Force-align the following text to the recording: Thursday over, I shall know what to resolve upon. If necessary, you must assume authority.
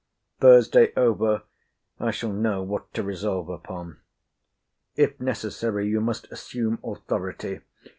Thursday 0.39 0.91
over, 0.97 1.43
I 1.99 2.09
shall 2.09 2.33
know 2.33 2.63
what 2.63 2.91
to 2.95 3.03
resolve 3.03 3.49
upon. 3.49 3.99
If 4.95 5.19
necessary, 5.19 5.87
you 5.89 6.01
must 6.01 6.25
assume 6.31 6.79
authority. 6.83 7.59